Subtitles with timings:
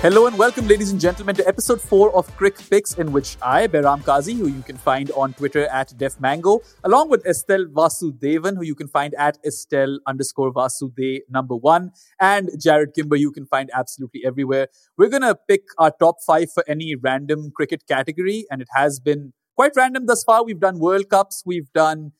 [0.00, 3.66] Hello and welcome, ladies and gentlemen, to episode 4 of Crick Picks, in which I,
[3.66, 8.64] Behram Kazi, who you can find on Twitter at DefMango, along with Estelle Vasudevan, who
[8.64, 13.70] you can find at Estelle underscore Vasude number one, and Jarrod Kimber, you can find
[13.74, 14.68] absolutely everywhere.
[14.96, 18.98] We're going to pick our top five for any random cricket category, and it has
[18.98, 20.42] been quite random thus far.
[20.42, 22.12] We've done World Cups, we've done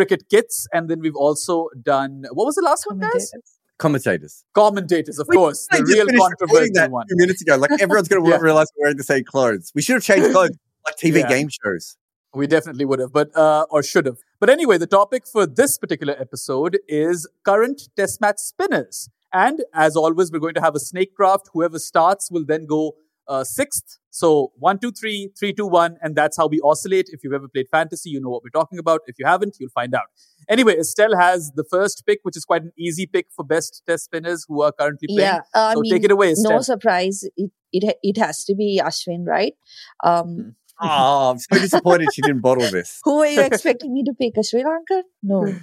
[0.00, 3.32] cricket kits, and then we've also done, what was the last one, guys?
[3.80, 4.44] commentators.
[4.54, 7.04] Commentators, of course, the real controversial one.
[7.04, 8.38] A few minutes ago, like everyone's going to yeah.
[8.38, 9.72] realize we're wearing the same clothes.
[9.74, 10.56] We should have changed clothes,
[10.86, 11.28] like TV yeah.
[11.28, 11.96] game shows.
[12.32, 14.18] We definitely would have, but uh, or should have.
[14.38, 19.08] But anyway, the topic for this particular episode is current Test match spinners.
[19.32, 21.48] And as always, we're going to have a snake draft.
[21.52, 22.94] Whoever starts will then go
[23.30, 23.98] uh, sixth.
[24.10, 27.06] So one, two, three, three, two, one, and that's how we oscillate.
[27.10, 29.02] If you've ever played fantasy, you know what we're talking about.
[29.06, 30.06] If you haven't, you'll find out.
[30.48, 34.06] Anyway, Estelle has the first pick, which is quite an easy pick for best test
[34.06, 35.20] spinners who are currently playing.
[35.20, 36.56] Yeah, uh, so I mean, take it away, Estelle.
[36.56, 39.54] No surprise, it, it it has to be Ashwin, right?
[40.02, 43.00] Um, oh, I'm so disappointed she didn't bottle this.
[43.04, 44.36] Who are you expecting me to pick?
[44.36, 45.02] A Sri Lankan?
[45.22, 45.54] No.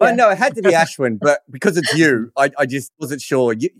[0.00, 0.16] Well, yeah.
[0.16, 3.52] no, it had to be Ashwin, but because it's you, I, I just wasn't sure.
[3.52, 3.70] You,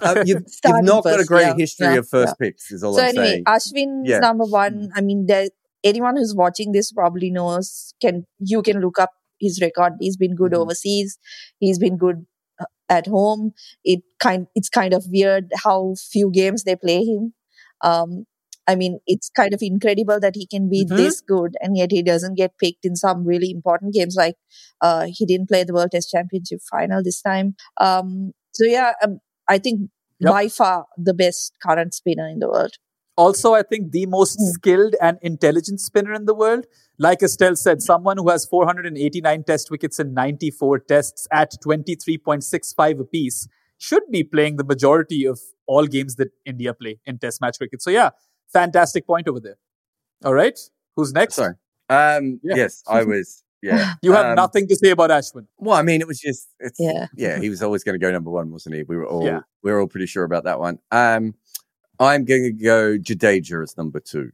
[0.00, 2.46] uh, you've, you've, not first, got a great yeah, history yeah, of first yeah.
[2.46, 3.44] picks, is all so I'm anyway, saying.
[3.44, 4.90] Ashwin's number one.
[4.94, 5.48] I mean, there,
[5.82, 7.94] anyone who's watching this probably knows.
[8.00, 9.94] Can you can look up his record?
[10.00, 10.62] He's been good mm-hmm.
[10.62, 11.18] overseas.
[11.58, 12.26] He's been good
[12.60, 13.52] uh, at home.
[13.84, 17.34] It kind it's kind of weird how few games they play him.
[17.82, 18.24] Um,
[18.66, 20.96] I mean, it's kind of incredible that he can be mm-hmm.
[20.96, 24.16] this good and yet he doesn't get picked in some really important games.
[24.16, 24.36] Like
[24.80, 27.56] uh, he didn't play the World Test Championship final this time.
[27.78, 30.32] Um, so yeah, um, I think yep.
[30.32, 32.74] by far the best current spinner in the world.
[33.16, 34.50] Also, I think the most mm.
[34.50, 36.66] skilled and intelligent spinner in the world.
[36.98, 43.48] Like Estelle said, someone who has 489 test wickets in 94 tests at 23.65 apiece
[43.78, 47.82] should be playing the majority of all games that India play in test match cricket.
[47.82, 48.10] So yeah,
[48.52, 49.58] fantastic point over there.
[50.24, 50.58] All right.
[50.96, 51.34] Who's next?
[51.34, 51.54] Sorry.
[51.88, 52.56] Um, yeah.
[52.56, 53.94] Yes, I was yeah.
[54.02, 55.46] You have um, nothing to say about Ashwin.
[55.58, 56.48] Well, I mean, it was just,
[56.78, 57.40] yeah, yeah.
[57.40, 58.82] He was always going to go number one, wasn't he?
[58.82, 59.40] We were all, yeah.
[59.62, 60.78] we were all pretty sure about that one.
[60.90, 61.34] Um,
[61.98, 64.32] I'm going to go Jadeja as number two.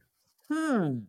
[0.51, 0.99] Hmm.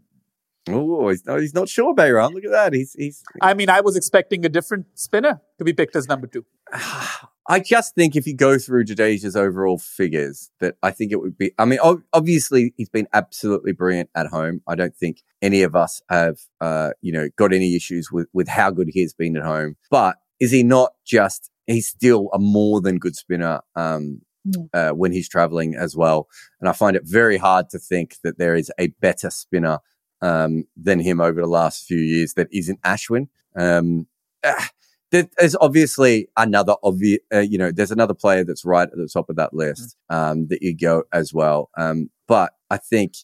[0.69, 2.33] Oh, he's, no, he's not sure, Behram.
[2.33, 2.73] Look at that.
[2.73, 3.25] He's, he's.
[3.41, 6.45] I mean, I was expecting a different spinner to be picked as number two.
[7.49, 11.37] I just think if you go through Jadeja's overall figures, that I think it would
[11.37, 11.53] be.
[11.59, 11.81] I mean,
[12.13, 14.63] obviously he's been absolutely brilliant at home.
[14.69, 18.49] I don't think any of us have, uh, you know, got any issues with with
[18.49, 19.77] how good he has been at home.
[19.91, 21.51] But is he not just?
[21.67, 23.61] He's still a more than good spinner.
[23.75, 24.69] Um, mm.
[24.73, 26.29] uh, when he's traveling as well,
[26.61, 29.79] and I find it very hard to think that there is a better spinner
[30.21, 33.29] um, than him over the last few years that isn't Ashwin.
[33.57, 34.07] Um,
[34.45, 34.65] uh,
[35.13, 39.29] there's obviously another obvious, uh, you know, there's another player that's right at the top
[39.29, 41.71] of that list um, that you go as well.
[41.77, 43.15] Um, but I think,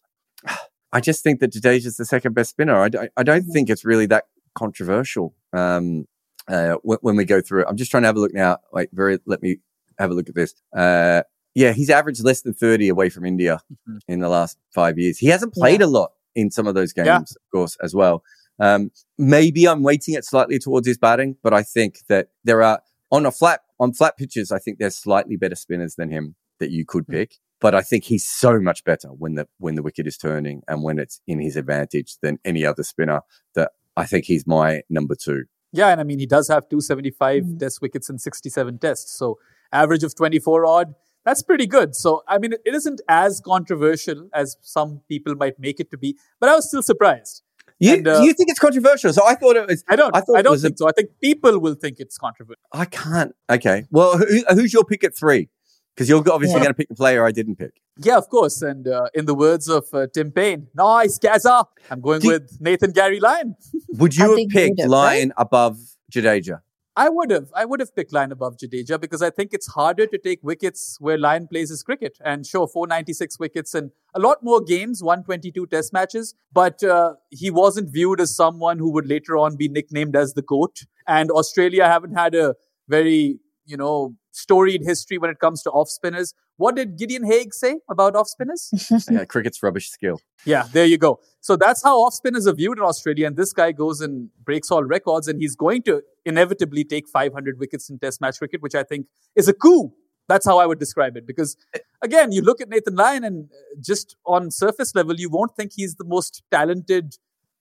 [0.93, 2.77] I just think that Jadeja is the second best spinner.
[3.17, 6.07] I, don't think it's really that controversial um,
[6.47, 7.67] uh, when, when, we go through it.
[7.69, 8.59] I'm just trying to have a look now.
[8.73, 9.59] Wait, very, let me
[9.99, 10.55] have a look at this.
[10.75, 11.23] Uh,
[11.55, 13.99] yeah, he's averaged less than 30 away from India mm-hmm.
[14.09, 15.19] in the last five years.
[15.19, 15.87] He hasn't played yeah.
[15.87, 17.17] a lot in some of those games, yeah.
[17.21, 18.23] of course, as well.
[18.61, 22.81] Um, maybe I'm weighting it slightly towards his batting, but I think that there are
[23.11, 24.51] on a flat on flat pitches.
[24.53, 27.13] I think there's slightly better spinners than him that you could hmm.
[27.13, 27.37] pick.
[27.61, 30.83] But I think he's so much better when the when the wicket is turning and
[30.83, 33.23] when it's in his advantage than any other spinner.
[33.57, 35.45] That I think he's my number two.
[35.73, 37.59] Yeah, and I mean he does have 275 mm.
[37.59, 39.39] test wickets in 67 tests, so
[39.73, 40.95] average of 24 odd.
[41.25, 41.97] That's pretty good.
[41.97, 46.17] So I mean, it isn't as controversial as some people might make it to be,
[46.39, 47.43] but I was still surprised.
[47.81, 49.13] You and, uh, you think it's controversial?
[49.13, 49.85] So I thought it was.
[49.89, 50.15] I don't.
[50.15, 50.89] I, I don't think a, so.
[50.89, 52.61] I think people will think it's controversial.
[52.73, 53.35] I can't.
[53.49, 53.85] Okay.
[53.91, 55.49] Well, who, who's your pick at three?
[55.95, 56.65] Because you're obviously yeah.
[56.65, 57.81] going to pick the player I didn't pick.
[57.99, 58.63] Yeah, of course.
[58.63, 61.65] And uh, in the words of uh, Tim Paine, nice, Gazza.
[61.91, 63.57] I'm going Do, with Nathan Gary Lyon.
[63.95, 65.33] would you have picked Lyon right?
[65.37, 65.79] above
[66.13, 66.61] Jadeja?
[66.99, 67.53] I would have.
[67.55, 70.97] I would have picked Lyon above Jadeja because I think it's harder to take wickets
[70.99, 72.19] where Lyon plays his cricket.
[72.25, 76.35] And sure, 496 wickets and a lot more games, 122 test matches.
[76.53, 80.43] But uh, he wasn't viewed as someone who would later on be nicknamed as the
[80.43, 80.87] GOAT.
[81.07, 82.57] And Australia haven't had a
[82.89, 86.35] very, you know, storied history when it comes to off spinners.
[86.57, 88.71] What did Gideon Haigh say about off spinners?
[89.11, 90.21] yeah, cricket's rubbish skill.
[90.45, 91.21] Yeah, there you go.
[91.41, 93.29] So that's how off spinners are viewed in Australia.
[93.29, 97.59] And this guy goes and breaks all records, and he's going to inevitably take 500
[97.59, 99.93] wickets in Test match cricket, which I think is a coup.
[100.29, 101.27] That's how I would describe it.
[101.27, 101.57] Because
[102.03, 103.49] again, you look at Nathan Lyon, and
[103.81, 107.15] just on surface level, you won't think he's the most talented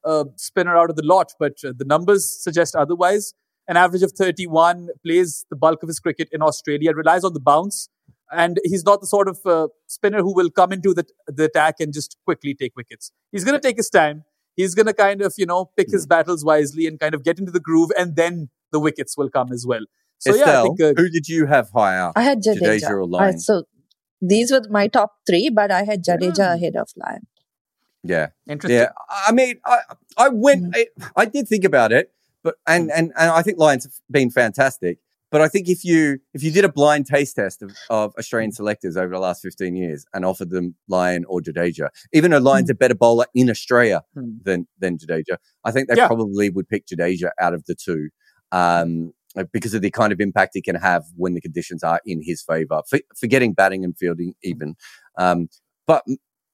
[0.04, 3.34] uh, spinner out of the lot, but uh, the numbers suggest otherwise.
[3.68, 7.40] An average of 31, plays the bulk of his cricket in Australia, relies on the
[7.40, 7.90] bounce,
[8.32, 11.76] and he's not the sort of uh, spinner who will come into the, the attack
[11.80, 13.12] and just quickly take wickets.
[13.32, 14.24] He's going to take his time.
[14.56, 17.40] He's going to kind of, you know, pick his battles wisely and kind of get
[17.40, 19.82] into the groove, and then the wickets will come as well.
[20.20, 22.12] So Estelle, yeah, I think uh, who did you have higher?
[22.16, 22.80] I had Jadeja.
[22.80, 23.40] Jadeja or I- Lyon?
[23.40, 23.64] so
[24.22, 26.54] these were my top three, but I had Jadeja Yeah.
[26.56, 27.28] ahead of Lyon.
[28.04, 28.28] Yeah.
[28.50, 28.80] interesting.
[28.80, 28.90] Yeah,
[29.28, 29.80] I mean, I
[30.18, 30.72] I went, Mm.
[30.76, 32.12] I, I did think about it,
[32.44, 35.00] but and and and I think Lyon's have been fantastic.
[35.30, 38.54] But I think if you if you did a blind taste test of, of Australian
[38.54, 42.70] selectors over the last fifteen years and offered them Lyon or Jadeja, even though Lyon's
[42.70, 44.38] a better bowler in Australia Hmm.
[44.44, 46.08] than than Jadeja, I think they Yeah.
[46.08, 48.10] probably would pick Jadeja out of the two.
[48.52, 49.14] Um,
[49.54, 52.42] because of the kind of impact he can have when the conditions are in his
[52.42, 54.76] favour, for, forgetting batting and fielding even.
[55.18, 55.50] Um,
[55.86, 56.04] but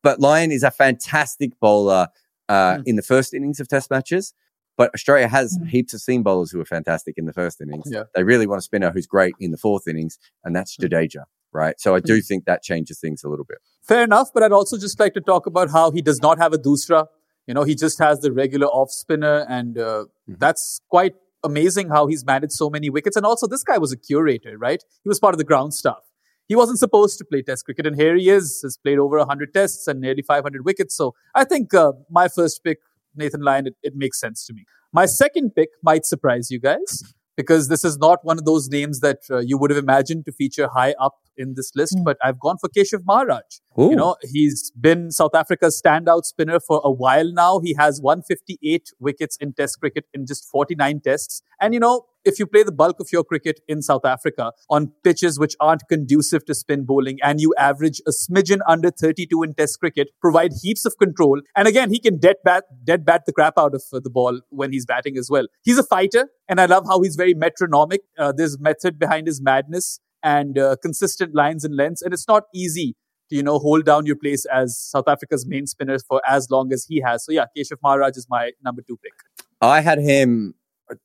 [0.01, 2.07] but Lyon is a fantastic bowler
[2.49, 2.83] uh, Mm.
[2.87, 4.33] in the first innings of Test matches.
[4.75, 5.67] But Australia has Mm.
[5.69, 7.85] heaps of seam bowlers who are fantastic in the first innings.
[7.89, 8.03] Yeah.
[8.15, 10.89] They really want a spinner who's great in the fourth innings, and that's Mm.
[10.89, 11.23] Jadeja,
[11.53, 11.79] right?
[11.79, 13.59] So I do think that changes things a little bit.
[13.81, 16.51] Fair enough, but I'd also just like to talk about how he does not have
[16.51, 17.07] a doosra.
[17.47, 20.39] You know, he just has the regular off spinner, and uh, Mhm.
[20.39, 23.15] that's quite amazing how he's managed so many wickets.
[23.15, 24.83] And also, this guy was a curator, right?
[25.03, 26.03] He was part of the ground staff.
[26.47, 29.53] He wasn't supposed to play Test cricket, and here he is, has played over 100
[29.53, 30.95] Tests and nearly 500 wickets.
[30.95, 32.79] So I think uh, my first pick,
[33.15, 34.65] Nathan Lyon, it, it makes sense to me.
[34.91, 38.99] My second pick might surprise you guys because this is not one of those names
[38.99, 42.03] that uh, you would have imagined to feature high up in this list, Mm.
[42.03, 43.41] but I've gone for Keshav Maharaj.
[43.89, 47.59] You know, he's been South Africa's standout spinner for a while now.
[47.59, 51.41] He has 158 wickets in Test cricket in just 49 tests.
[51.59, 54.91] And, you know, if you play the bulk of your cricket in South Africa on
[55.03, 59.53] pitches which aren't conducive to spin bowling and you average a smidgen under 32 in
[59.53, 61.41] Test cricket, provide heaps of control.
[61.55, 64.39] And again, he can dead bat, dead bat the crap out of uh, the ball
[64.49, 65.47] when he's batting as well.
[65.63, 68.01] He's a fighter, and I love how he's very metronomic.
[68.17, 72.01] Uh, there's method behind his madness and uh, consistent lines and lengths.
[72.01, 72.95] And it's not easy
[73.29, 76.71] to, you know, hold down your place as South Africa's main spinner for as long
[76.71, 77.25] as he has.
[77.25, 79.13] So yeah, Keshav Maharaj is my number two pick.
[79.61, 80.55] I had him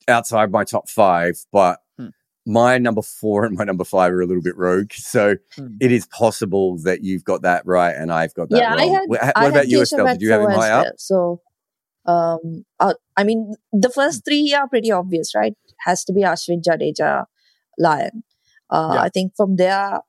[0.09, 2.09] outside my top five, but Hmm.
[2.47, 4.93] my number four and my number five are a little bit rogue.
[4.93, 5.77] So Hmm.
[5.81, 9.09] it is possible that you've got that right and I've got that Yeah, I had-
[9.09, 10.07] what I about you, Estelle?
[10.07, 10.95] Did you have him high up?
[10.99, 11.41] So,
[12.07, 15.55] um, uh, I mean, the first three are pretty obvious, right?
[15.85, 17.27] Has to be Ashwin, Jadeja,
[17.79, 18.25] Lyon.
[18.71, 19.03] Uh, Yeah.
[19.03, 20.01] I think from there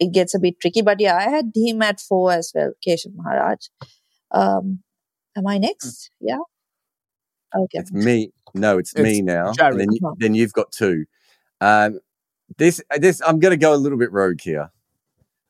[0.00, 3.14] it gets a bit tricky, but yeah, I had him at four as well, Keshav
[3.14, 3.66] Maharaj.
[4.32, 4.82] Um,
[5.36, 6.10] am I next?
[6.20, 6.38] Yeah.
[7.56, 7.78] Okay.
[7.78, 8.32] It's me.
[8.54, 9.52] No, it's, It's me now.
[9.52, 9.78] Jarrod.
[9.78, 10.14] Then, you, Uh-huh.
[10.18, 11.06] then you've got two.
[11.60, 12.00] Um,
[12.58, 14.70] this, this, I'm going to go a little bit rogue here.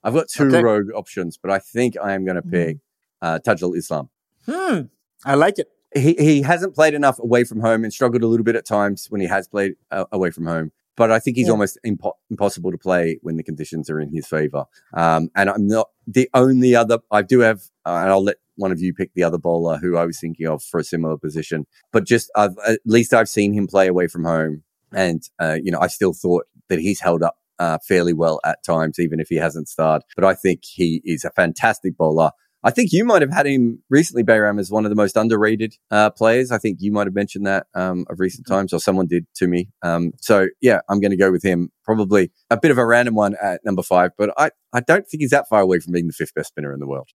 [0.03, 0.62] I've got two Okay.
[0.62, 2.51] rogue options, but I think I am going to Mhm.
[2.51, 2.77] pick
[3.23, 4.11] uh, Taijul Islam.
[4.47, 4.81] Hmm.
[5.25, 5.69] I like it.
[5.97, 9.06] He he hasn't played enough away from home and struggled a little bit at times
[9.11, 10.73] when he has played uh, away from home.
[10.96, 11.52] But I think he's Yeah.
[11.52, 14.64] almost impo- impossible to play when the conditions are in his favor.
[14.93, 16.99] Um, and I'm not the only other.
[17.11, 19.96] I do have, uh, and I'll let one of you pick the other bowler who
[19.96, 21.67] I was thinking of for a similar position.
[21.93, 24.62] But just I've, at least I've seen him play away from home,
[24.93, 28.62] and uh, you know I still thought that he's held up uh, fairly well at
[28.64, 30.02] times, even if he hasn't starred.
[30.14, 32.31] But I think he is a fantastic bowler.
[32.66, 35.75] I think you might have had him recently, Behram, as one of the most underrated
[35.90, 36.50] uh, players.
[36.50, 39.46] I think you might have mentioned that um, of recent times, or someone did to
[39.46, 39.69] me.
[39.82, 41.70] Um, so yeah, I'm going to go with him.
[41.84, 45.20] Probably a bit of a random one at number five, but I, I don't think
[45.20, 47.10] he's that far away from being the fifth best spinner in the world.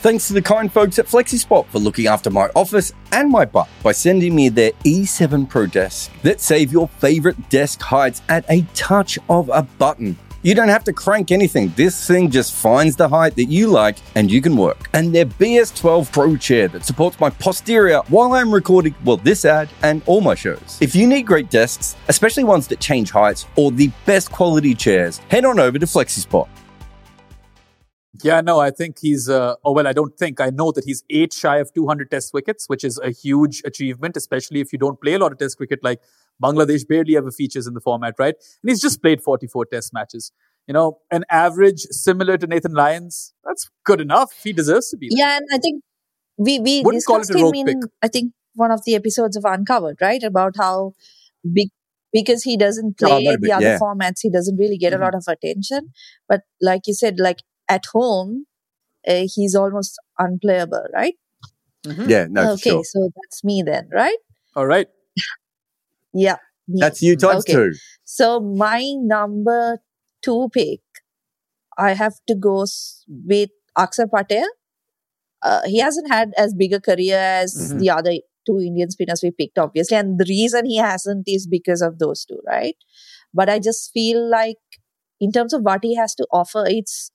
[0.00, 3.68] Thanks to the kind folks at FlexiSpot for looking after my office and my butt
[3.82, 8.60] by sending me their E7 Pro desk that save your favorite desk heights at a
[8.74, 10.18] touch of a button.
[10.46, 11.72] You don't have to crank anything.
[11.74, 14.88] This thing just finds the height that you like and you can work.
[14.92, 19.68] And their BS12 Pro chair that supports my posterior while I'm recording, well, this ad
[19.82, 20.78] and all my shows.
[20.80, 25.18] If you need great desks, especially ones that change heights or the best quality chairs,
[25.30, 26.46] head on over to FlexiSpot.
[28.22, 31.02] Yeah, no, I think he's, uh, oh, well, I don't think, I know that he's
[31.10, 35.00] eight shy of 200 test wickets, which is a huge achievement, especially if you don't
[35.00, 36.00] play a lot of test cricket like
[36.42, 38.34] Bangladesh barely ever features in the format, right?
[38.62, 40.32] And he's just played 44 test matches.
[40.66, 44.32] You know, an average similar to Nathan Lyon's, that's good enough.
[44.42, 45.18] He deserves to be there.
[45.18, 45.82] Yeah, and I think
[46.36, 47.90] we we Wouldn't call it discussed a him rogue in pick.
[48.02, 50.22] I think one of the episodes of Uncovered, right?
[50.22, 50.92] About how
[51.52, 51.68] big
[52.12, 53.78] because he doesn't play might the been- other yeah.
[53.78, 54.96] formats, he doesn't really get Mhm.
[54.96, 55.92] a lot of attention.
[56.28, 57.38] But like you said, like
[57.68, 58.46] at home,
[59.06, 61.14] uh, he's almost unplayable, right?
[61.86, 62.08] Mhm.
[62.08, 62.84] Yeah, no, okay, sure.
[62.84, 64.16] so that's me then, right?
[64.56, 64.88] All right.
[66.16, 66.36] Yeah,
[66.68, 66.80] me.
[66.80, 67.52] That's you times Okay.
[67.54, 67.72] two.
[68.04, 69.80] So my number
[70.22, 70.80] two pick,
[71.78, 72.64] I have to go
[73.32, 74.46] with Akshar Patel.
[75.42, 77.78] Uh, he hasn't had as big a career as Mhm.
[77.80, 78.14] the other
[78.46, 79.96] two Indian spinners we picked, obviously.
[79.96, 82.76] And the reason he hasn't is because of those two, right?
[83.34, 84.58] But I just feel like,
[85.20, 87.10] in terms of what he has to offer, it's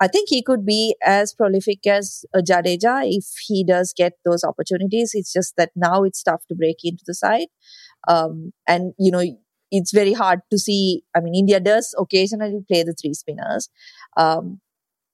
[0.00, 4.42] I think he could be as prolific as a Jadeja if he does get those
[4.42, 5.12] opportunities.
[5.14, 7.46] It's just that now it's tough to break into the side.
[8.08, 9.24] Um, and, you know,
[9.70, 11.02] it's very hard to see.
[11.16, 13.68] I mean, India does occasionally play the three spinners.
[14.16, 14.60] Um,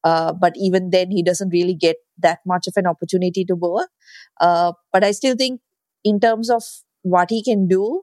[0.04, 3.86] uh, but even then, he doesn't really get that much of an opportunity to bowl.
[4.40, 5.60] Uh, but I still think,
[6.04, 6.62] in terms of
[7.02, 8.02] what he can do,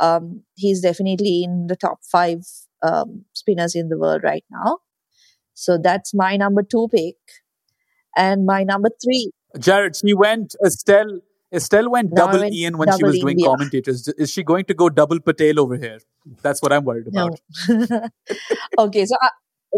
[0.00, 2.40] um, he's definitely in the top five
[2.82, 4.78] um, spinners in the world right now.
[5.54, 7.16] So that's my number two pick.
[8.16, 9.32] And my number three.
[9.56, 11.20] Jarrod, she went Estelle.
[11.52, 13.46] Estelle went No, double went Ian when she double was doing India.
[13.48, 14.08] commentators.
[14.08, 15.98] Is she going to go double Patel over here?
[16.42, 17.28] That's what I'm worried No.
[17.28, 18.10] about.
[18.78, 19.28] okay, so uh,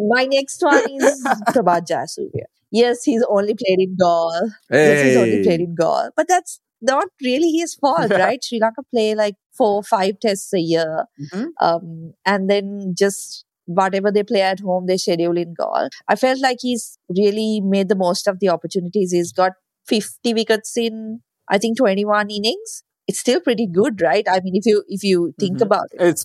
[0.08, 2.44] my next one is Prabhat Jayasuriya.
[2.72, 4.50] Yes, he's only played in Galle.
[4.70, 6.10] Yes, he's only played in Galle.
[6.16, 8.42] But that's not really his fault, right?
[8.42, 11.04] Sri Lanka play like four, five tests a year.
[11.20, 11.48] Mhm.
[11.60, 15.88] Um, and then just whatever they play at home, they schedule in Galle.
[16.08, 19.12] I felt like he's really made the most of the opportunities.
[19.12, 19.52] He's got
[19.86, 21.20] 50 wickets in,
[21.50, 22.84] I think, 21 innings.
[23.08, 24.26] It's still pretty good, right?
[24.30, 25.62] I mean, if you if you think Mhm.
[25.66, 26.00] about it.
[26.10, 26.24] It's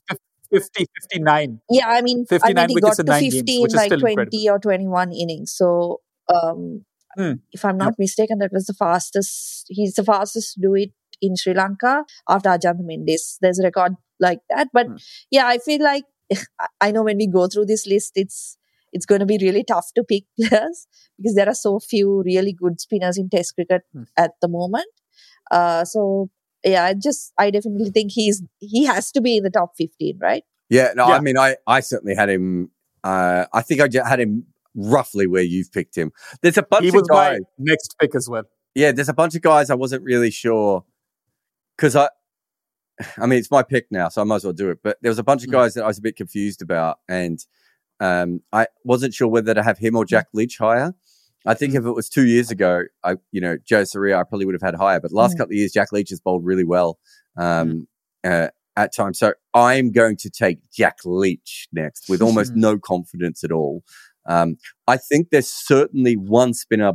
[0.51, 1.59] 50, 59.
[1.69, 4.49] Yeah, I mean, I 59 mean, he got to nine games, in like 20 incredible.
[4.51, 5.51] or 21 innings.
[5.53, 6.01] So,
[6.33, 6.85] um,
[7.17, 7.33] Hmm.
[7.53, 9.65] if I'm not mistaken, that was the fastest.
[9.69, 10.91] He's the fastest to do it
[11.21, 13.37] in Sri Lanka after Ajantha Mendis.
[13.41, 14.67] There's a record like that.
[14.73, 14.97] But Hmm.
[15.31, 16.03] yeah, I feel like
[16.81, 18.57] I know when we go through this list, it's
[18.93, 22.53] it's going to be really tough to pick players because there are so few really
[22.53, 24.03] good spinners in Test cricket Hmm.
[24.17, 24.87] at the moment.
[25.51, 26.29] Uh, so
[26.63, 30.17] yeah, I just I definitely think he's he has to be in the top 15,
[30.21, 30.43] right?
[30.69, 31.15] Yeah, no, Yeah.
[31.15, 32.71] I mean, I, I certainly had him.
[33.03, 36.11] Uh, I think I ju- had him roughly where you've picked him.
[36.41, 37.39] There's a bunch He of was my guys.
[37.59, 38.43] next pick as well.
[38.73, 40.83] Yeah, there's a bunch of guys I wasn't really sure
[41.77, 42.09] because I,
[43.17, 44.79] I mean, it's my pick now, so I might as well do it.
[44.83, 45.53] But there was a bunch of Mm.
[45.53, 47.39] guys that I was a bit confused about, and
[47.99, 50.95] um, I wasn't sure whether to have him or Jack Leach higher.
[51.45, 51.77] I think Mm.
[51.79, 54.75] if it was two years ago, I, you know, Jayasuriya, I probably would have had
[54.75, 54.99] higher.
[54.99, 55.37] But last Mm.
[55.39, 56.99] couple of years, Jack Leach has bowled really well
[57.37, 57.87] um,
[58.25, 58.45] Mm.
[58.45, 59.19] uh, at times.
[59.19, 62.57] So I'm going to take Jack Leach next with almost Mm.
[62.57, 63.83] no confidence at all.
[64.25, 66.93] Um, I think there's certainly one spinner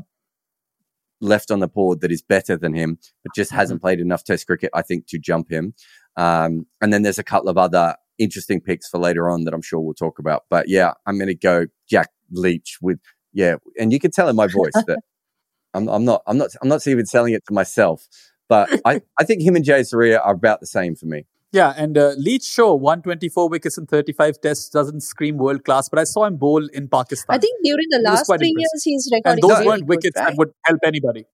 [1.20, 4.46] left on the board that is better than him, but just hasn't played enough Test
[4.46, 5.74] cricket, I think, to jump him.
[6.16, 9.62] Um, and then there's a couple of other interesting picks for later on that I'm
[9.62, 10.44] sure we'll talk about.
[10.50, 12.98] But yeah, I'm going to go Jack Leach with
[13.32, 14.98] yeah, and you can tell in my voice that
[15.74, 18.06] I'm, I'm not, I'm not, I'm not even selling it to myself.
[18.48, 21.24] But I, I think him and Jayasuriya are about the same for me.
[21.52, 25.98] Yeah, and uh, Leach Shaw, 124 wickets in 35 tests, doesn't scream world class, but
[25.98, 27.34] I saw him bowl in Pakistan.
[27.34, 28.54] I think during the last three impressive.
[28.56, 30.28] years, he's recording and those really weren't wickets right?
[30.28, 31.26] that would help anybody.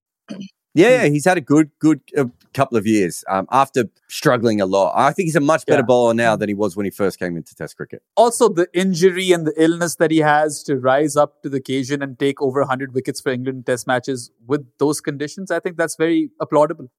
[0.73, 4.67] Yeah, yeah, he's had a good, good uh, couple of years um, after struggling a
[4.67, 4.93] lot.
[4.95, 5.85] I think he's a much better Yeah.
[5.87, 8.03] bowler now than he was when he first came into Test cricket.
[8.15, 12.03] Also, the injury and the illness that he has to rise up to the occasion
[12.03, 15.95] and take over 100 wickets for England test matches with those conditions, I think that's
[15.95, 16.89] very applaudable.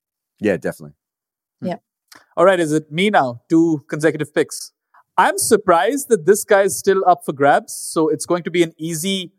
[0.41, 0.97] Yeah, definitely.
[1.61, 1.77] Yeah.
[2.37, 3.43] All right, is it me now?
[3.49, 4.73] Two consecutive picks.
[5.17, 7.75] I'm surprised that this guy is still up for grabs.
[7.75, 9.33] So it's going to be an easy,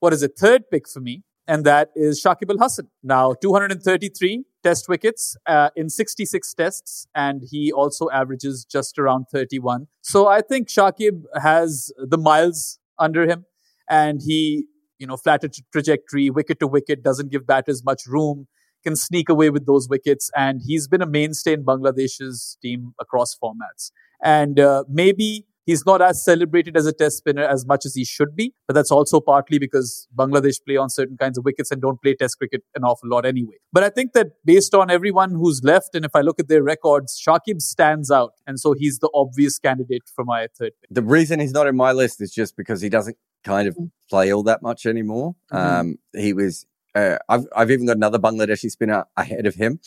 [0.00, 1.22] what is it, third pick for me.
[1.46, 2.88] And that is Shakib Al Hasan.
[3.02, 7.06] Now, 233 test wickets uh, in 66 tests.
[7.14, 9.86] And he also averages just around 31.
[10.00, 13.44] So I think Shakib has the miles under him.
[13.88, 14.66] And he,
[14.98, 18.46] you know, flatter tra- trajectory, wicket to wicket, doesn't give batters much room
[18.84, 20.30] can sneak away with those wickets.
[20.36, 23.90] And he's been a mainstay in Bangladesh's team across formats.
[24.22, 28.04] And uh, maybe he's not as celebrated as a test spinner as much as he
[28.04, 31.80] should be, but that's also partly because Bangladesh play on certain kinds of wickets and
[31.80, 33.54] don't play test cricket an awful lot anyway.
[33.72, 36.62] But I think that based on everyone who's left, and if I look at their
[36.62, 38.32] records, Shakib stands out.
[38.46, 40.88] And so he's the obvious candidate for my third pick.
[40.90, 43.76] The reason he's not in my list is just because he doesn't kind of
[44.08, 45.34] play all that much anymore.
[45.52, 45.56] Mhm.
[45.56, 46.66] Um, he was.
[46.94, 49.80] Uh, I've I've even got another Bangladeshi spinner ahead of him,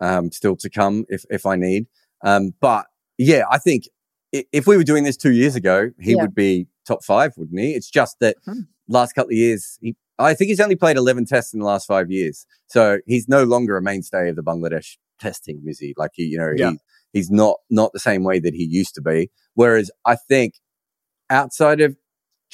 [0.00, 1.86] um, still to come if if I need.
[2.24, 2.86] Um, but
[3.18, 3.88] yeah, I think
[4.52, 6.22] if we were doing this two years ago, he Yeah.
[6.22, 7.74] would be top five, wouldn't he?
[7.74, 8.60] It's just that Hmm.
[8.88, 11.86] last couple of years, he, I think he's only played eleven tests in the last
[11.86, 15.62] five years, so he's no longer a mainstay of the Bangladesh testing.
[15.66, 15.94] Is he?
[15.96, 16.70] Like he, you know, Yeah.
[16.70, 16.78] he,
[17.12, 19.30] he's not not the same way that he used to be.
[19.54, 20.54] Whereas I think
[21.30, 21.96] outside of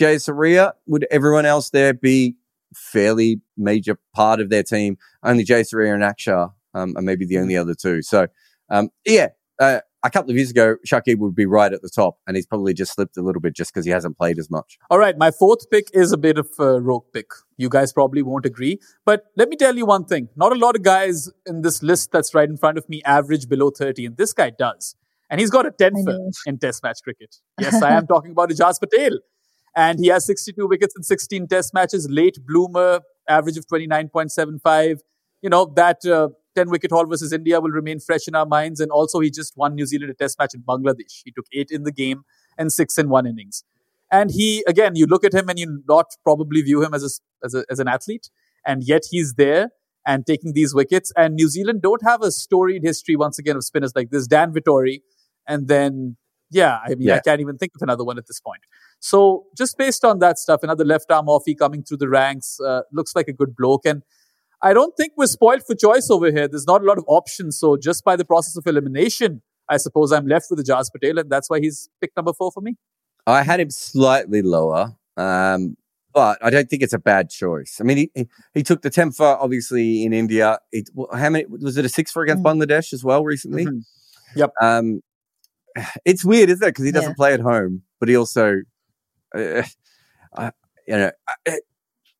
[0.00, 2.36] Jayasuriya, would everyone else there be
[2.74, 4.96] fairly major part of their team?
[5.22, 8.02] Only Jayasuriya and Akshar um, are maybe the only other two.
[8.02, 8.28] So,
[8.70, 9.28] um, yeah,
[9.60, 12.46] uh, a couple of years ago, Shakib would be right at the top, and he's
[12.46, 14.78] probably just slipped a little bit just because he hasn't played as much.
[14.90, 17.26] All right, my fourth pick is a bit of a rogue pick.
[17.56, 20.28] You guys probably won't agree, but let me tell you one thing.
[20.36, 23.48] Not a lot of guys in this list that's right in front of me average
[23.48, 24.96] below 30, and this guy does.
[25.30, 26.30] And he's got a 10 know.
[26.46, 27.36] in Test match cricket.
[27.60, 29.18] Yes, I am talking about Ajaz Patel.
[29.74, 34.98] And he has 62 wickets in 16 Test matches, late bloomer, average of 29.75.
[35.40, 38.80] You know, that uh, 10 wicket haul versus India will remain fresh in our minds.
[38.80, 41.22] And also, he just won New Zealand a Test match in Bangladesh.
[41.24, 42.22] He took eight in the game
[42.58, 43.64] and six in one innings.
[44.10, 47.46] And he, again, you look at him and you not probably view him as, a,
[47.46, 48.28] as, a, as an athlete.
[48.66, 49.70] And yet he's there
[50.06, 51.12] and taking these wickets.
[51.16, 54.26] And New Zealand don't have a storied history, once again, of spinners like this.
[54.26, 55.00] Dan Vettori.
[55.48, 56.16] And then,
[56.50, 57.16] yeah, I mean, Yeah.
[57.16, 58.62] I can't even think of another one at this point.
[59.00, 62.82] So just based on that stuff, another left arm offie coming through the ranks uh,
[62.92, 63.86] looks like a good bloke.
[63.86, 64.02] And
[64.62, 66.46] I don't think we're spoiled for choice over here.
[66.48, 67.58] There's not a lot of options.
[67.58, 71.30] So just by the process of elimination, I suppose I'm left with Ajaz Patel, and
[71.30, 72.76] that's why he's pick number four for me.
[73.26, 75.76] I had him slightly lower, um,
[76.12, 77.78] but I don't think it's a bad choice.
[77.80, 80.58] I mean, he, he, he took the 10 for obviously in India.
[80.72, 82.60] It, how many was it a six for against Mm.
[82.62, 83.66] Bangladesh as well recently?
[83.66, 83.82] Mhm.
[84.36, 84.50] Yep.
[84.60, 85.00] Um,
[86.04, 86.70] it's weird, isn't it?
[86.70, 87.14] Because he doesn't Yeah.
[87.16, 88.56] play at home, but he also,
[89.34, 89.62] uh,
[90.36, 90.50] I,
[90.86, 91.10] you know,
[91.46, 91.58] I,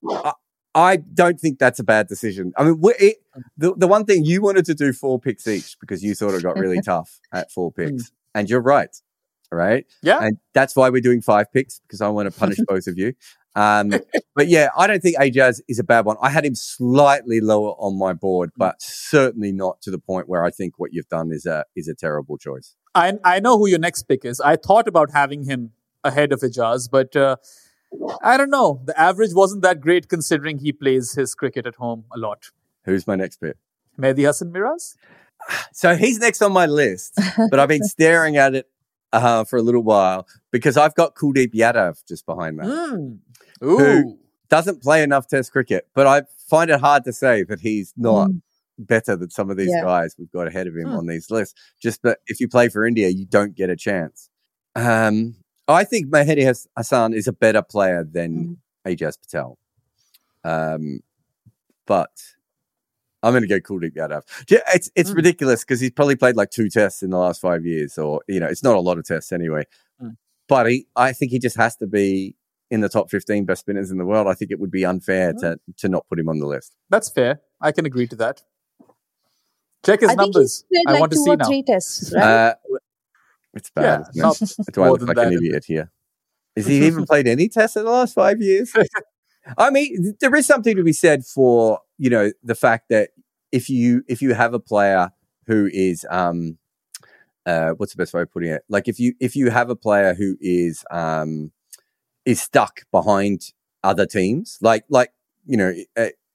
[0.08, 0.32] I,
[0.74, 2.52] I don't think that's a bad decision.
[2.56, 3.16] I mean, it,
[3.56, 6.42] the the one thing you wanted to do four picks each because you thought it
[6.42, 8.94] got really tough at four picks, and you're right,
[9.50, 9.84] right?
[10.02, 10.20] Yeah.
[10.20, 13.14] And that's why we're doing five picks because I want to punish both of you.
[13.54, 13.92] Um,
[14.34, 16.16] but yeah, I don't think Ajaz is a bad one.
[16.22, 20.42] I had him slightly lower on my board, but certainly not to the point where
[20.42, 22.74] I think what you've done is a is a terrible choice.
[22.94, 24.40] I, I know who your next pick is.
[24.40, 25.72] I thought about having him
[26.04, 27.36] ahead of Ajaz, but uh,
[28.22, 28.80] I don't know.
[28.84, 32.50] The average wasn't that great considering he plays his cricket at home a lot.
[32.84, 33.56] Who's my next pick?
[33.98, 34.96] Mehidy Hasan Miraz?
[35.72, 37.18] So he's next on my list,
[37.50, 38.68] but I've been staring at it
[39.12, 42.66] uh, for a little while because I've got Kuldeep Yadav just behind that.
[42.66, 43.18] Mm.
[43.60, 44.18] Who?
[44.48, 48.28] Doesn't play enough Test cricket, but I find it hard to say that he's not
[48.30, 48.42] Mm.
[48.78, 49.82] better than some of these Yeah.
[49.82, 50.96] guys we've got ahead of him Hmm.
[50.98, 51.54] on these lists.
[51.80, 54.30] Just that if you play for India, you don't get a chance.
[54.76, 55.34] Um,
[55.68, 59.58] I think Mahedi Hass- Hassan is a better player than Ajaz Patel.
[60.44, 61.00] Um,
[61.86, 62.10] but
[63.22, 64.22] I'm going to go Kuldeep Yadav.
[64.50, 65.16] Yeah, It's it's Hmm.
[65.16, 68.40] ridiculous because he's probably played like two tests in the last five years, or you
[68.40, 69.64] know, it's not a lot of tests anyway.
[70.00, 70.10] Hmm.
[70.48, 72.34] But he, I think he just has to be
[72.70, 74.26] in the top 15 best spinners in the world.
[74.26, 75.38] I think it would be unfair Hmm.
[75.38, 76.74] to to not put him on the list.
[76.90, 77.40] That's fair.
[77.60, 78.42] I can agree to that.
[79.84, 80.64] Check his I think numbers.
[80.68, 81.46] he's I played like want to two see or now.
[81.46, 82.22] three tests, right?
[82.22, 82.54] Uh,
[83.54, 84.04] it's bad.
[84.14, 84.72] Yeah, isn't it?
[84.72, 85.90] Do I look like that, an idiot here?
[86.56, 88.72] Has he even played any tests in the last five years?
[89.58, 93.10] I mean, there is something to be said for you know the fact that
[93.50, 95.12] if you if you have a player
[95.46, 96.58] who is um
[97.46, 99.76] uh what's the best way of putting it like if you if you have a
[99.76, 101.50] player who is um
[102.24, 105.12] is stuck behind other teams like like
[105.44, 105.74] you know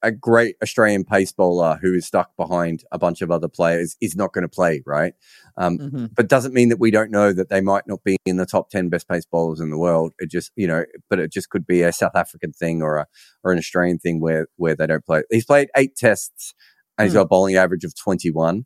[0.08, 4.16] a, great Australian pace bowler who is stuck behind a bunch of other players is
[4.16, 5.14] not going to play right
[5.58, 6.16] um Mhm.
[6.16, 8.70] but doesn't mean that we don't know that they might not be in the top
[8.70, 11.66] 10 best pace bowlers in the world it just you know but it just could
[11.66, 13.06] be a south african thing or a
[13.44, 16.54] or an australian thing where where they don't play he's played eight tests
[16.98, 17.18] and he's Hmm.
[17.20, 18.66] got a bowling average of 21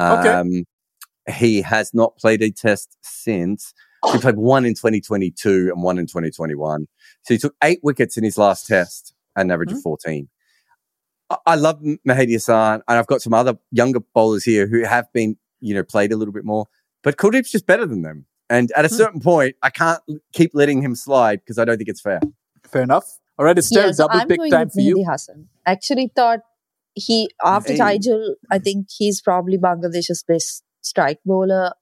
[0.00, 0.28] Okay.
[0.28, 0.64] um
[1.28, 3.72] he has not played a test since
[4.12, 6.86] he played one in 2022 and one in 2021
[7.22, 9.76] so he took eight wickets in his last test an average Hmm.
[9.76, 10.28] of 14
[11.30, 15.12] I- I love Mehidy Hasan, and I've got some other younger bowlers here who have
[15.12, 16.66] been, you know, played a little bit more.
[17.02, 18.26] But Kuldeep's just better than them.
[18.48, 18.94] And at a Hmm.
[18.94, 20.00] certain point, I can't
[20.32, 22.20] keep letting him slide because I don't think it's fair.
[22.64, 23.18] Fair enough.
[23.38, 25.04] All right, Estelle, yeah, so double I'm pick going time with for you.
[25.04, 25.48] Hassan.
[25.66, 26.40] Actually, thought
[26.94, 27.78] he after Hey.
[27.78, 31.72] Taijul, I think he's probably Bangladesh's best strike bowler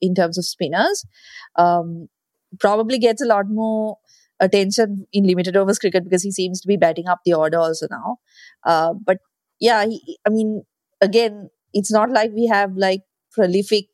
[0.00, 1.04] in terms of spinners.
[1.56, 2.08] Um,
[2.58, 3.98] probably gets a lot more
[4.44, 7.86] attention in limited overs cricket because he seems to be batting up the order also
[7.90, 8.16] now.
[8.64, 9.18] Uh, but
[9.60, 10.62] yeah, he, I mean,
[11.00, 13.02] again, it's not like we have like
[13.32, 13.86] prolific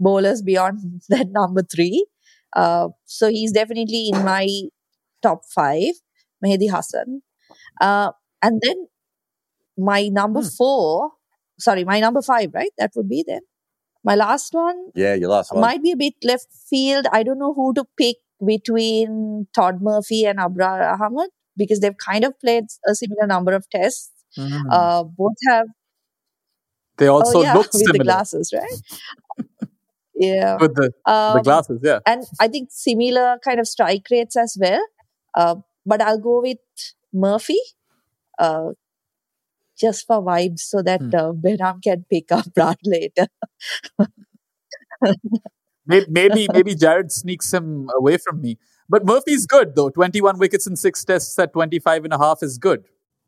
[0.00, 2.06] bowlers beyond that number three.
[2.54, 4.48] Uh, so he's definitely in my
[5.22, 5.94] top five,
[6.44, 7.22] Mehidy Hasan.
[7.80, 8.86] Uh, and then
[9.78, 10.48] my number Hmm.
[10.58, 11.12] four,
[11.58, 12.70] sorry, my number five, right?
[12.78, 13.42] That would be then.
[14.04, 15.60] My last one Yeah, your last one.
[15.62, 17.06] might be a bit left field.
[17.12, 22.24] I don't know who to pick between Todd Murphy and Abrar Ahmed because they've kind
[22.24, 24.10] of played a similar number of tests.
[24.38, 24.62] Mhm.
[24.70, 25.66] Uh, both have,
[26.98, 28.80] they also oh yeah, look with the similar glasses, right?
[30.14, 30.56] yeah.
[30.60, 31.80] with the, the Um, glasses.
[31.82, 32.00] Yeah.
[32.06, 34.84] and I think similar kind of strike rates as well.
[35.34, 36.58] Uh, but I'll go with
[37.12, 37.58] Murphy,
[38.38, 38.70] uh,
[39.78, 41.14] just for vibes, so that Hmm.
[41.14, 43.26] uh, Behram can pick up Brad later.
[45.86, 48.58] Maybe, maybe maybe Jarrod sneaks him away from me.
[48.88, 49.88] But Murphy's good though.
[49.90, 52.84] 21 wickets in six tests at 25 and a half is good.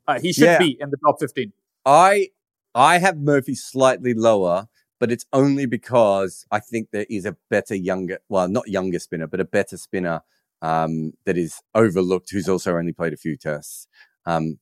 [0.06, 0.58] Uh, he should Yeah.
[0.58, 1.52] be in the top 15.
[1.84, 2.28] I
[2.74, 4.68] I have Murphy slightly lower,
[5.00, 9.26] but it's only because I think there is a better younger, well, not younger spinner,
[9.26, 10.22] but a better spinner
[10.62, 13.86] um, that is overlooked who's also only played a few tests.
[14.26, 14.58] Um,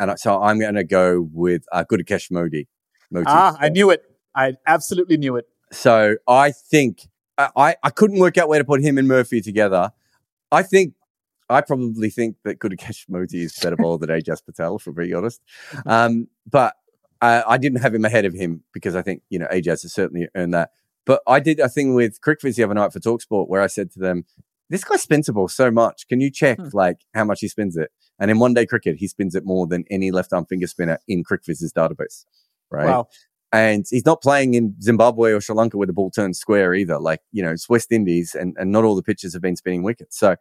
[0.00, 2.66] and so I'm going to go with uh, Gudakesh Motie.
[3.12, 3.24] Motie.
[3.26, 4.02] Ah, I knew it.
[4.34, 5.46] I absolutely knew it.
[5.72, 9.40] So I think I, I, I couldn't work out where to put him and Murphy
[9.40, 9.92] together.
[10.52, 10.94] I think
[11.48, 15.40] I probably think that Gudakesh Motie is better bowler than Ajaz Patel, for being honest.
[15.84, 16.74] Um, but
[17.20, 19.92] uh, I didn't have him ahead of him because I think you know Ajaz has
[19.92, 20.70] certainly earned that.
[21.04, 23.92] But I did a thing with CricViz the other night for Talksport where I said
[23.92, 24.24] to them,
[24.70, 26.08] "This guy spins the ball so much.
[26.08, 26.68] Can you check Hmm.
[26.72, 29.66] like how much he spins it?" And in one day cricket, he spins it more
[29.66, 32.24] than any left arm finger spinner in CricViz's database.
[32.70, 33.08] Right Wow.
[33.56, 36.98] And he's not playing in Zimbabwe or Sri Lanka where the ball turns square either.
[36.98, 39.82] Like, you know, it's West Indies and, and not all the pitchers have been spinning
[39.82, 40.18] wickets.
[40.18, 40.36] So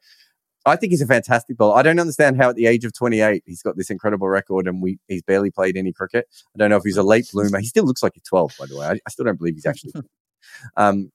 [0.66, 1.78] I think he's a fantastic bowler.
[1.78, 4.82] I don't understand how at the age of 28, he's got this incredible record and
[4.82, 6.28] we he's barely played any cricket.
[6.54, 7.60] I don't know if he's a late bloomer.
[7.60, 8.86] He still looks like he's 12, by the way.
[8.86, 9.94] I, I still don't believe he's actually.
[10.76, 11.10] um,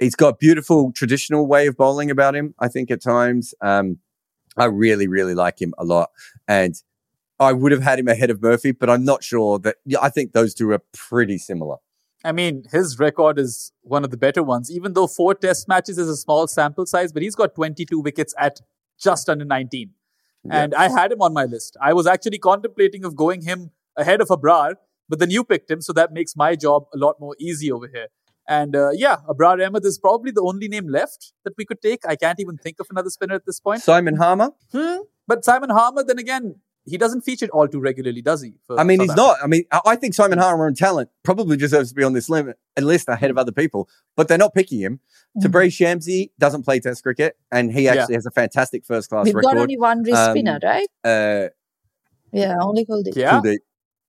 [0.00, 3.54] he's got beautiful traditional way of bowling about him, I think, at times.
[3.60, 3.98] Um,
[4.56, 6.08] I really, really like him a lot.
[6.48, 6.74] And
[7.40, 9.76] I would have had him ahead of Murphy, but I'm not sure that.
[9.86, 11.76] Yeah, I think those two are pretty similar.
[12.22, 15.96] I mean, his record is one of the better ones, even though four test matches
[15.96, 18.60] is a small sample size, but he's got 22 wickets at
[19.02, 19.90] just under 19.
[20.44, 20.62] Yeah.
[20.62, 21.78] And I had him on my list.
[21.80, 24.74] I was actually contemplating of going him ahead of Abrar,
[25.08, 27.88] but then you picked him, so that makes my job a lot more easy over
[27.88, 28.08] here.
[28.46, 32.00] And uh, yeah, Abrar Ahmed is probably the only name left that we could take.
[32.06, 33.80] I can't even think of another spinner at this point.
[33.80, 34.50] Simon Harmer.
[34.72, 34.98] Hmm.
[35.26, 38.54] But Simon Harmer, then again, he doesn't feature all too regularly, does he?
[38.66, 39.26] for I mean, South he's Africa?
[39.26, 39.36] not.
[39.42, 42.28] I mean, I I think Simon Harmer and talent probably deserves to be on this
[42.28, 45.00] limit, list ahead of other people, but they're not picking him.
[45.40, 47.94] Tabraiz Shamsi doesn't play Test cricket, and he Yeah.
[47.94, 50.88] actually has a fantastic first class We've got only one wrist Um, spinner, right?
[51.04, 51.48] Uh,
[52.32, 53.14] Yeah, only Kuldeep.
[53.16, 53.58] Yeah, Kuldeep.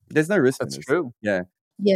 [0.10, 0.86] There's no wrist that's spinners.
[0.86, 1.14] true.
[1.22, 1.44] Yeah.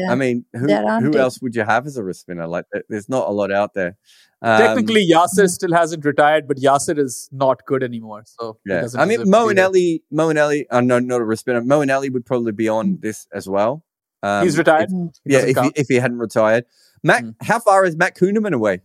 [0.10, 1.18] I mean, who, who any.
[1.18, 2.48] else would you have as a wrist spinner?
[2.48, 3.98] Like, there's not a lot out there.
[4.42, 8.24] Um, Technically, Yasir still hasn't retired, but Yasir is not good anymore.
[8.26, 8.82] So yeah.
[8.82, 9.60] doesn't I mean, deserve to Mo be and.
[9.60, 11.62] Ellie, Moeen Ali, uh, no, not a wrist spinner.
[11.62, 13.84] Moeen Ali would probably be on this as well.
[14.22, 14.90] Um, He's retired.
[14.90, 15.14] Mm.
[15.24, 16.66] He yeah, if he, if he hadn't retired.
[17.04, 17.36] Matt, Mm.
[17.42, 18.82] how far is Matt Kuhnemann away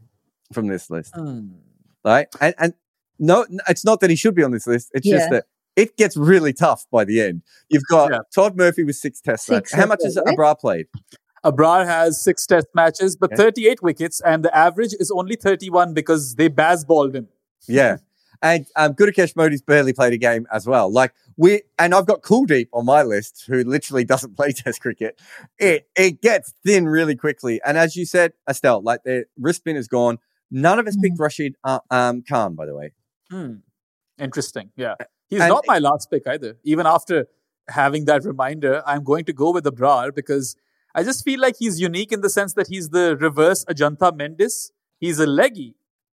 [0.53, 1.15] from this list?
[1.15, 1.49] Hmm.
[2.05, 2.29] Right?
[2.41, 2.75] And, and
[3.19, 4.91] no, it's not that he should be on this list.
[4.93, 5.45] It's just that
[5.81, 7.43] it gets really tough by the end.
[7.69, 8.19] You've got Yeah.
[8.35, 9.47] Todd Murphy with six tests.
[9.47, 10.35] Six How much has well.
[10.35, 10.87] Abrar played?
[11.45, 13.43] Abrar has six test matches, but Okay.
[13.43, 17.29] 38 wickets, and the average is only 31 because they bazballed him.
[17.67, 17.97] Yeah.
[18.43, 20.91] And um, Gudakesh Motie's barely played a game as well.
[20.91, 25.21] Like we, and I've got Kuldeep on my list, who literally doesn't play Test cricket.
[25.59, 27.61] It it gets thin really quickly.
[27.67, 30.19] And as you said, Estelle, like the wrist spin is gone.
[30.51, 32.93] None of us picked Rashid uh, um, Khan, by the way.
[33.31, 33.57] Hmm.
[34.19, 34.71] Interesting.
[34.77, 34.95] Yeah.
[35.31, 36.57] He's And- not my last pick either.
[36.65, 37.27] Even after
[37.69, 40.57] having that reminder, I'm going to go with Abrar because
[40.95, 44.73] I just feel like he's unique in the sense that he's the reverse Ajantha Mendis.
[44.99, 45.77] He's a leggy,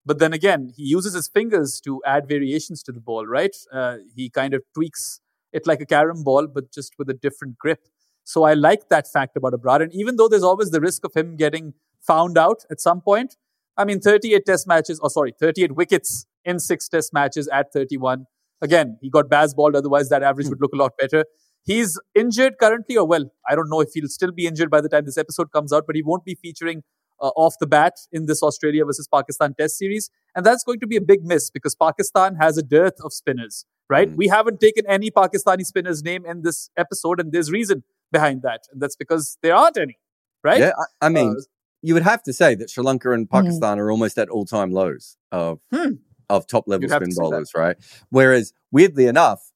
[0.07, 3.55] but then again, he uses his fingers to add variations to the ball, right?
[3.73, 5.21] Uh, he kind of tweaks
[5.53, 7.89] it like a carom ball, but just with a different grip.
[8.23, 9.83] So I like that fact about Abrar.
[9.83, 13.37] And even though there's always the risk of him getting found out at some point,
[13.77, 18.27] I mean, 38 test matches, or sorry, 38 wickets in six test matches at 31.
[18.63, 21.25] Again, he got bazballed, otherwise that average would look a lot better.
[21.63, 24.89] He's injured currently, or well, I don't know if he'll still be injured by the
[24.89, 26.83] time this episode comes out, but he won't be featuring
[27.21, 30.11] uh, off the bat in this Australia versus Pakistan test series.
[30.35, 33.67] And that's going to be a big miss because Pakistan has a dearth of spinners,
[33.89, 34.09] right?
[34.09, 34.17] Mm.
[34.17, 38.63] We haven't taken any Pakistani spinner's name in this episode, and there's reason behind that.
[38.73, 39.99] And that's because there aren't any,
[40.43, 40.61] right?
[40.61, 41.43] Yeah, I, I mean, Uh,
[41.83, 44.71] you would have to say that Sri Lanka and Pakistan are almost at all time
[44.71, 45.93] lows of Hmm.
[46.31, 47.77] Of top level spin bowlers, right?
[48.11, 49.51] Whereas, weirdly enough,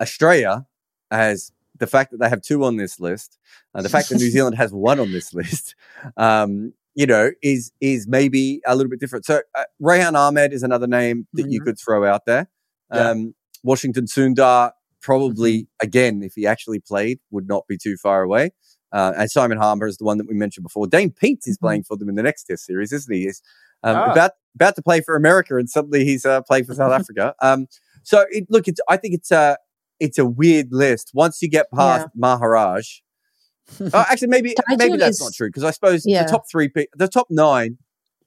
[0.00, 0.66] Australia
[1.10, 3.38] has the fact that they have two on this list,
[3.74, 5.74] and the fact that New Zealand has one on this list,
[6.16, 9.24] um, you know, is is maybe a little bit different.
[9.24, 11.64] So, uh, Rehan Ahmed is another name that you Mhm.
[11.64, 12.48] could throw out there.
[12.92, 13.10] Yeah.
[13.10, 18.50] Um, Washington Sundar probably again, if he actually played, would not be too far away.
[18.92, 20.86] Uh, and Simon Harmer is the one that we mentioned before.
[20.86, 21.60] Dane Piedt is Mhm.
[21.60, 23.24] playing for them in the next Test series, isn't he?
[23.24, 23.42] He's
[23.86, 24.12] um, Ah.
[24.12, 27.34] about about to play for America, and suddenly he's uh, playing for South Africa.
[27.42, 27.66] Um,
[28.02, 29.56] so it, look, it's I think it's a
[30.00, 31.10] it's a weird list.
[31.14, 32.86] Once you get past Maharaj,
[33.80, 36.24] oh, actually maybe maybe Taijul that's is- not true because I suppose Yeah.
[36.24, 37.78] the top three, the top nine.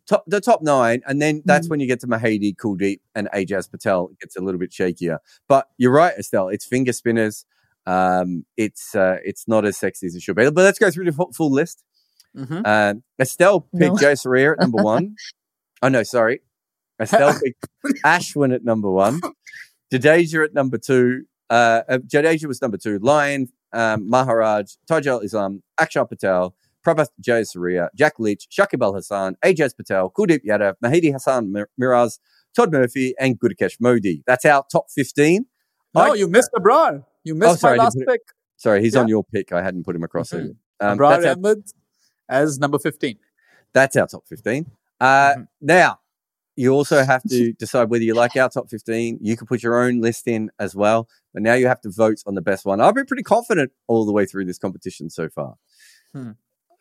[0.08, 1.70] Top, the top nine, and then that's Mhm.
[1.70, 4.10] when you get to Mahedi, Kuldeep, and Ajaz Patel.
[4.12, 5.20] It gets a little bit shakier.
[5.48, 6.50] But you're right, Estelle.
[6.50, 7.46] It's finger spinners.
[7.86, 10.46] Um, it's uh, it's not as sexy as it should be.
[10.50, 11.84] But let's go through the fu- full list.
[12.36, 12.66] Mhm.
[12.66, 13.94] Um, Estelle picked No.
[14.02, 15.16] Jayasuriya at number one.
[15.82, 16.42] Oh no, sorry.
[17.00, 17.40] Estelle
[18.06, 19.22] Ashwin at number one.
[19.94, 21.24] Jadeja at number two.
[21.50, 23.00] Uh, uh, Jadeja was number two.
[23.00, 26.54] Lyon, um, Maharaj, Taijul Islam, Akshar Patel,
[26.86, 32.20] Prabhat Jayasuriya, Jack Leach, Shakib Al Hasan, Ajaz Patel, Kuldeep Yadav, Mahidi Hassan Mir- Miraz,
[32.56, 34.22] Todd Murphy, and Gudakesh Motie.
[34.28, 35.46] That's our top 15.
[35.96, 37.04] No, I- you missed Abrar.
[37.24, 38.22] You missed Oh, sorry, my last pick.
[38.58, 39.02] Sorry, he's Yeah.
[39.02, 39.52] on your pick.
[39.54, 40.52] I hadn't put him across Mhm.
[40.52, 40.56] it.
[40.82, 41.64] Um, Abrar that's, Ahmed
[42.30, 43.18] as number 15.
[43.74, 44.70] that's our top 15.
[45.00, 45.48] Uh, Mhm.
[45.62, 46.00] Now,
[46.56, 49.20] you also have to decide whether you like our top 15.
[49.22, 51.08] You can put your own list in as well.
[51.34, 52.82] But now you have to vote on the best one.
[52.82, 55.56] I've been pretty confident all the way through this competition so far.
[56.14, 56.32] Hmm.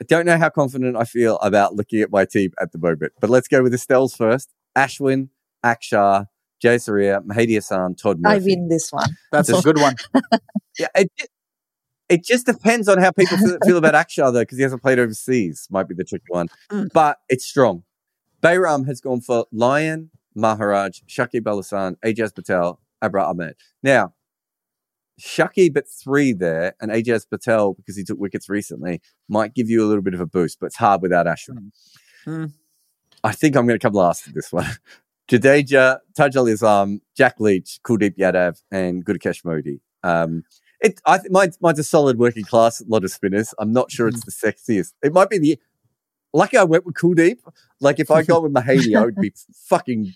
[0.00, 3.12] I don't know how confident I feel about looking at my team at the moment.
[3.20, 4.52] But let's go with Estelle's first.
[4.76, 5.28] Ashwin,
[5.64, 6.26] Akshar,
[6.62, 8.36] Jay Saria, Mehidy Hasan, Todd Murphy.
[8.36, 9.10] I win this one.
[9.32, 9.96] That's a good one.
[10.78, 11.10] Yeah, it,
[12.08, 15.00] it just depends on how people feel, feel about Akshar, though, because he hasn't played
[15.00, 15.66] overseas.
[15.70, 16.46] Might be the tricky one.
[16.70, 16.88] Mm.
[16.92, 17.82] But it's strong.
[18.42, 23.56] Behram has gone for Lyon, Maharaj, Shakib Al Hasan, Ajaz Patel, Abrar Ahmed.
[23.82, 24.14] Now,
[25.20, 29.84] Shakib at three there, and Ajaz Patel, because he took wickets recently, might give you
[29.84, 31.70] a little bit of a boost, but it's hard without Ashwin.
[32.26, 32.52] Mm.
[33.24, 34.66] I think I'm going to come last in this one.
[35.28, 39.80] Jadeja, Taijul Islam, Jack Leach, Kuldeep Yadav, and Gudakesh Motie.
[40.02, 40.44] Um,
[40.80, 43.52] it, I think mine's, mine's a solid working class lot of spinners.
[43.58, 44.92] I'm not sure it's the sexiest.
[45.02, 45.58] It might be the.
[46.32, 47.38] Lucky I went with Kuldeep.
[47.80, 49.32] Like if I go with Mahadi, I would be
[49.66, 50.12] fucking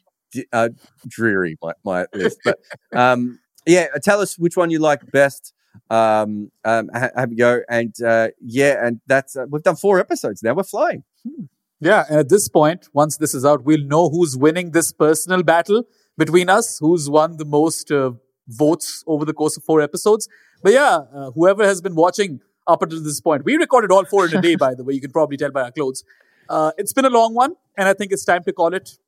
[0.53, 0.71] uh,
[1.07, 2.39] dreary my, my list.
[2.45, 2.59] But
[2.93, 5.53] um, yeah, tell us which one you like best.
[5.89, 10.43] Um, um, have a go, and uh, yeah, and that's uh, we've done four episodes
[10.43, 10.53] now.
[10.53, 11.05] We're flying.
[11.81, 15.43] Yeah, and at this point, once this is out, we'll know who's winning this personal
[15.43, 15.85] battle
[16.19, 18.13] between us, who's won the most uh,
[18.47, 20.29] votes over the course of four episodes.
[20.63, 24.27] But yeah, uh, whoever has been watching up until this point, we recorded all four
[24.27, 24.95] in a day, by the way.
[24.95, 26.05] You can probably tell by our clothes.
[26.49, 28.99] Uh, it's been a long one, and I think it's time to call it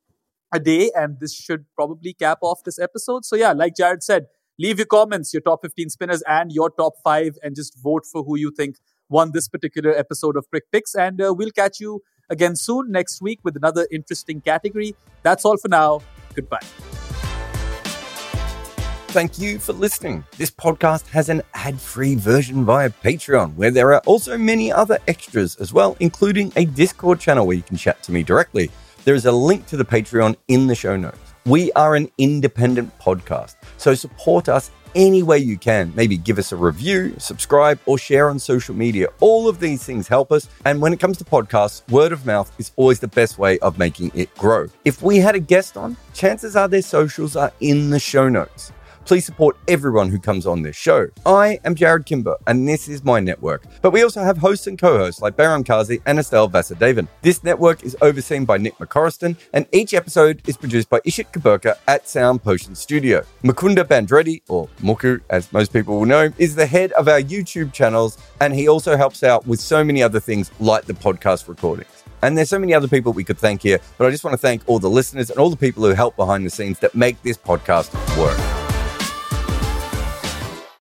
[0.53, 3.25] a day, and this should probably cap off this episode.
[3.25, 6.93] So yeah, like Jarrod said, leave your comments, your top 15 spinners, and your top
[7.03, 8.77] five, and just vote for who you think
[9.09, 10.95] won this particular episode of Crick Picks.
[10.95, 14.95] And uh, we'll catch you again soon next week with another interesting category.
[15.23, 16.01] That's all for now.
[16.33, 16.94] Goodbye.
[19.15, 20.25] Thank you for listening.
[20.37, 24.99] This podcast has an ad free version via Patreon, where there are also many other
[25.07, 28.69] extras as well, including a Discord channel where you can chat to me directly.
[29.05, 31.17] There is a link to the Patreon in the show notes.
[31.45, 35.93] We are an independent podcast, so support us any way you can.
[35.95, 39.07] Maybe give us a review, subscribe, or share on social media.
[39.21, 40.49] All of these things help us.
[40.65, 43.79] And when it comes to podcasts, word of mouth is always the best way of
[43.79, 44.67] making it grow.
[44.83, 48.73] If we had a guest on, chances are their socials are in the show notes.
[49.05, 51.07] Please support everyone who comes on this show.
[51.27, 53.63] I am Jarrod Kimber, and this is my network.
[53.83, 57.07] But we also have hosts and co-hosts like Behram Kazi and Estelle Vasudevan.
[57.21, 61.75] This network is overseen by Nick McCorriston, and each episode is produced by Ishit Kuberkar
[61.87, 63.23] at Sound Potion Studio.
[63.43, 67.73] Mukunda Bandreddi, or Muku as most people will know, is the head of our YouTube
[67.73, 72.03] channels, and he also helps out with so many other things like the podcast recordings.
[72.23, 74.39] And there's so many other people we could thank here, but I just want to
[74.39, 77.21] thank all the listeners and all the people who help behind the scenes that make
[77.21, 78.64] this podcast work.